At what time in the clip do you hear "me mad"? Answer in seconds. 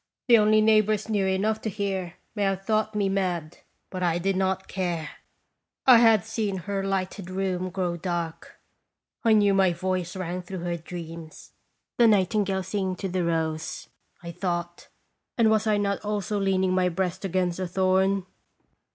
2.95-3.59